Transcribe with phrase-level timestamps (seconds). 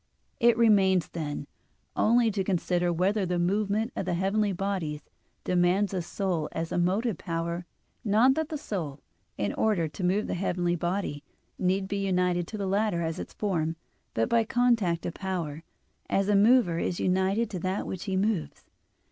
[0.39, 1.45] It remains, then,
[1.95, 5.03] only to consider whether the movement of the heavenly bodies
[5.43, 7.67] demands a soul as the motive power,
[8.03, 9.01] not that the soul,
[9.37, 11.23] in order to move the heavenly body,
[11.59, 13.75] need be united to the latter as its form;
[14.15, 15.61] but by contact of power,
[16.09, 18.65] as a mover is united to that which he moves.